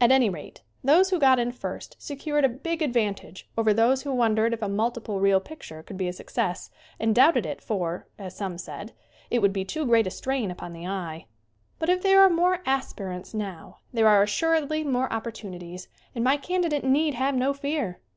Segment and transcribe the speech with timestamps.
[0.00, 4.12] At any rate those who got in first secured a big advantage over those who
[4.14, 8.36] wondered if a multiple reel picture could be a success and doubted it for, as
[8.36, 8.92] some said,
[9.28, 11.26] "It would be too great a strain upon the eye."
[11.80, 16.62] But if there are more aspirants now there are assuredly more opportunities and my can
[16.62, 17.98] didate need have no fear.